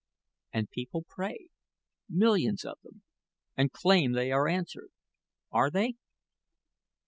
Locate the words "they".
4.13-4.31, 5.69-5.93